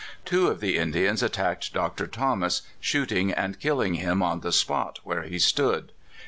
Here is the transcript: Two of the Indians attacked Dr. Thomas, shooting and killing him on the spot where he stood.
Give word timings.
Two 0.25 0.47
of 0.47 0.61
the 0.61 0.77
Indians 0.79 1.21
attacked 1.21 1.75
Dr. 1.75 2.07
Thomas, 2.07 2.63
shooting 2.79 3.31
and 3.31 3.59
killing 3.59 3.93
him 3.93 4.23
on 4.23 4.39
the 4.39 4.51
spot 4.51 4.97
where 5.03 5.21
he 5.21 5.37
stood. 5.37 5.91